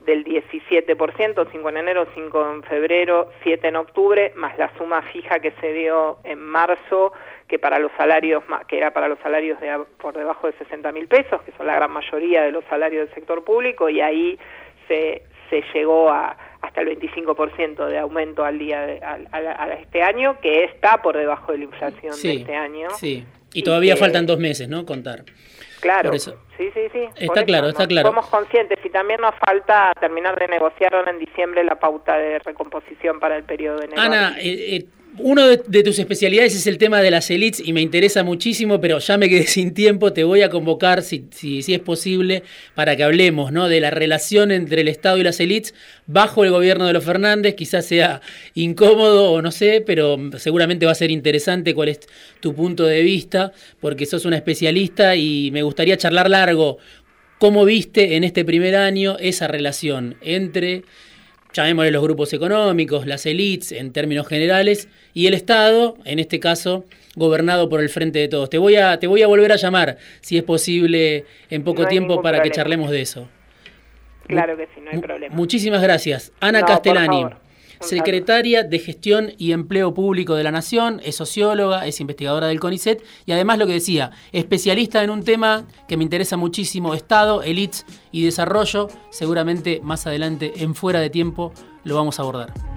del 0.00 0.24
17%, 0.24 1.48
5 1.50 1.68
en 1.70 1.76
enero, 1.76 2.06
5 2.14 2.50
en 2.50 2.62
febrero, 2.64 3.30
7 3.42 3.68
en 3.68 3.76
octubre, 3.76 4.32
más 4.36 4.56
la 4.58 4.70
suma 4.76 5.00
fija 5.02 5.38
que 5.40 5.52
se 5.60 5.72
dio 5.72 6.18
en 6.24 6.38
marzo, 6.38 7.12
que 7.48 7.58
para 7.58 7.78
los 7.78 7.90
salarios 7.96 8.42
que 8.68 8.76
era 8.76 8.92
para 8.92 9.08
los 9.08 9.18
salarios 9.20 9.58
de, 9.60 9.78
por 9.98 10.14
debajo 10.14 10.46
de 10.46 10.52
60 10.54 10.92
mil 10.92 11.08
pesos, 11.08 11.40
que 11.42 11.52
son 11.52 11.66
la 11.66 11.76
gran 11.76 11.90
mayoría 11.90 12.42
de 12.42 12.52
los 12.52 12.64
salarios 12.66 13.06
del 13.06 13.14
sector 13.14 13.44
público, 13.44 13.88
y 13.88 14.02
ahí 14.02 14.38
se, 14.88 15.22
se 15.48 15.62
llegó 15.72 16.10
a 16.10 16.36
hasta 16.64 16.80
el 16.80 16.98
25% 16.98 17.86
de 17.86 17.98
aumento 17.98 18.44
al 18.44 18.58
día 18.58 18.80
de, 18.82 19.00
a, 19.02 19.68
este 19.80 20.02
año, 20.02 20.38
que 20.40 20.64
está 20.64 21.02
por 21.02 21.16
debajo 21.16 21.52
de 21.52 21.58
la 21.58 21.64
inflación 21.64 22.14
de 22.22 22.32
este 22.32 22.54
año. 22.54 22.88
Sí. 22.98 23.24
Y 23.52 23.62
todavía 23.62 23.96
faltan 23.96 24.26
dos 24.26 24.38
meses, 24.38 24.68
¿no? 24.68 24.84
Contar. 24.84 25.24
Claro. 25.80 26.12
Sí, 26.18 26.30
sí, 26.56 26.80
sí. 26.92 27.00
Está 27.16 27.44
claro, 27.44 27.68
está 27.68 27.86
claro. 27.86 28.08
Somos 28.08 28.26
conscientes 28.26 28.78
y 28.84 28.90
también 28.90 29.20
nos 29.20 29.34
falta 29.36 29.92
terminar 30.00 30.38
de 30.38 30.48
negociar 30.48 30.94
ahora 30.94 31.10
en 31.10 31.18
diciembre 31.18 31.62
la 31.62 31.78
pauta 31.78 32.16
de 32.16 32.38
recomposición 32.38 33.20
para 33.20 33.36
el 33.36 33.44
periodo 33.44 33.78
de 33.78 33.86
enero. 33.86 34.00
Ana, 34.00 34.36
eh, 34.38 34.76
eh 34.76 34.86
uno 35.18 35.46
de, 35.46 35.82
tus 35.82 35.98
especialidades 35.98 36.56
es 36.56 36.66
el 36.66 36.78
tema 36.78 37.00
de 37.00 37.10
las 37.10 37.30
elites 37.30 37.62
y 37.64 37.72
me 37.72 37.80
interesa 37.80 38.24
muchísimo, 38.24 38.80
pero 38.80 38.98
ya 38.98 39.16
me 39.16 39.28
quedé 39.28 39.46
sin 39.46 39.72
tiempo. 39.72 40.12
Te 40.12 40.24
voy 40.24 40.42
a 40.42 40.50
convocar, 40.50 41.02
si, 41.02 41.26
si, 41.30 41.62
es 41.72 41.80
posible, 41.80 42.42
para 42.74 42.96
que 42.96 43.04
hablemos 43.04 43.52
¿no? 43.52 43.68
de 43.68 43.80
la 43.80 43.90
relación 43.90 44.50
entre 44.50 44.80
el 44.80 44.88
Estado 44.88 45.18
y 45.18 45.22
las 45.22 45.38
elites 45.40 45.74
bajo 46.06 46.44
el 46.44 46.50
gobierno 46.50 46.86
de 46.86 46.92
los 46.92 47.04
Fernández. 47.04 47.54
Quizás 47.54 47.86
sea 47.86 48.20
incómodo 48.54 49.30
o 49.32 49.42
no 49.42 49.52
sé, 49.52 49.82
pero 49.86 50.18
seguramente 50.38 50.86
va 50.86 50.92
a 50.92 50.96
ser 50.96 51.10
interesante 51.10 51.74
cuál 51.74 51.90
es 51.90 52.00
tu 52.40 52.54
punto 52.54 52.84
de 52.84 53.02
vista, 53.02 53.52
porque 53.80 54.06
sos 54.06 54.24
una 54.24 54.36
especialista 54.36 55.14
y 55.16 55.50
me 55.52 55.62
gustaría 55.62 55.96
charlar 55.96 56.28
largo. 56.28 56.78
¿Cómo 57.38 57.64
viste 57.64 58.16
en 58.16 58.24
este 58.24 58.44
primer 58.44 58.74
año 58.76 59.16
esa 59.20 59.48
relación 59.48 60.16
entre 60.22 60.82
llamémosle 61.54 61.90
los 61.90 62.02
grupos 62.02 62.32
económicos, 62.32 63.06
las 63.06 63.24
élites 63.24 63.72
en 63.72 63.92
términos 63.92 64.26
generales, 64.26 64.88
y 65.14 65.26
el 65.26 65.34
Estado, 65.34 65.96
en 66.04 66.18
este 66.18 66.40
caso, 66.40 66.84
gobernado 67.14 67.68
por 67.68 67.80
el 67.80 67.88
Frente 67.88 68.18
de 68.18 68.28
Todos. 68.28 68.50
Te 68.50 68.58
voy 68.58 68.76
a, 68.76 68.98
te 68.98 69.06
voy 69.06 69.22
a 69.22 69.26
volver 69.26 69.52
a 69.52 69.56
llamar, 69.56 69.96
si 70.20 70.36
es 70.36 70.42
posible, 70.42 71.24
en 71.48 71.64
poco 71.64 71.86
tiempo 71.86 72.20
para 72.20 72.42
que 72.42 72.50
charlemos 72.50 72.90
de 72.90 73.00
eso. 73.00 73.28
Claro 74.26 74.56
que 74.56 74.66
sí, 74.74 74.80
no 74.82 74.90
hay 74.90 74.98
problema. 74.98 75.34
Muchísimas 75.34 75.82
gracias. 75.82 76.32
Ana 76.40 76.62
Castellani 76.62 77.26
secretaria 77.84 78.62
de 78.62 78.78
Gestión 78.78 79.32
y 79.38 79.52
Empleo 79.52 79.94
Público 79.94 80.34
de 80.34 80.44
la 80.44 80.50
Nación, 80.50 81.00
es 81.04 81.16
socióloga, 81.16 81.86
es 81.86 82.00
investigadora 82.00 82.48
del 82.48 82.60
CONICET 82.60 83.02
y 83.26 83.32
además 83.32 83.58
lo 83.58 83.66
que 83.66 83.74
decía, 83.74 84.10
especialista 84.32 85.02
en 85.02 85.10
un 85.10 85.22
tema 85.22 85.66
que 85.86 85.96
me 85.96 86.04
interesa 86.04 86.36
muchísimo, 86.36 86.94
Estado, 86.94 87.42
elites 87.42 87.86
y 88.10 88.24
desarrollo. 88.24 88.88
Seguramente 89.10 89.80
más 89.82 90.06
adelante, 90.06 90.52
en 90.56 90.74
fuera 90.74 91.00
de 91.00 91.10
tiempo, 91.10 91.52
lo 91.84 91.96
vamos 91.96 92.18
a 92.18 92.22
abordar. 92.22 92.73